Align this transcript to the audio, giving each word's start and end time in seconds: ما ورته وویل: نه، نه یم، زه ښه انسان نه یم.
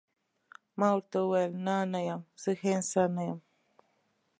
ما 0.79 0.87
ورته 0.95 1.17
وویل: 1.21 1.51
نه، 1.65 1.77
نه 1.91 1.99
یم، 2.07 2.21
زه 2.41 2.51
ښه 2.59 2.69
انسان 2.77 3.09
نه 3.17 3.23
یم. 3.29 3.39